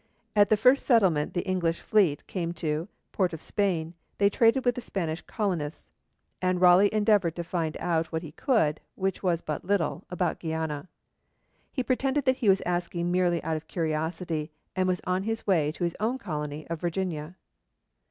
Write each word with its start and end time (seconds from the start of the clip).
At 0.35 0.49
the 0.49 0.57
first 0.57 0.83
settlement 0.87 1.35
the 1.35 1.45
English 1.47 1.79
fleet 1.79 2.25
came 2.25 2.53
to, 2.53 2.87
Port 3.11 3.33
of 3.33 3.39
Spain, 3.39 3.93
they 4.17 4.31
traded 4.31 4.65
with 4.65 4.73
the 4.73 4.81
Spanish 4.81 5.21
colonists, 5.21 5.85
and 6.41 6.59
Raleigh 6.59 6.91
endeavoured 6.91 7.35
to 7.35 7.43
find 7.43 7.77
out 7.79 8.07
what 8.11 8.23
he 8.23 8.31
could, 8.31 8.79
which 8.95 9.21
was 9.21 9.43
but 9.43 9.63
little, 9.63 10.03
about 10.09 10.39
Guiana. 10.39 10.87
He 11.71 11.83
pretended 11.83 12.25
that 12.25 12.37
he 12.37 12.49
was 12.49 12.63
asking 12.65 13.11
merely 13.11 13.43
out 13.43 13.57
of 13.57 13.67
curiosity, 13.67 14.49
and 14.75 14.87
was 14.87 15.01
on 15.05 15.21
his 15.21 15.45
way 15.45 15.71
to 15.73 15.83
his 15.83 15.95
own 15.99 16.17
colony 16.17 16.67
of 16.67 16.81
Virginia. 16.81 17.35